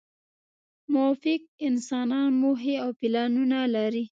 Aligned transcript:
موفق 0.93 1.41
انسانان 1.67 2.29
موخې 2.41 2.73
او 2.83 2.89
پلانونه 2.99 3.59
لري. 3.75 4.03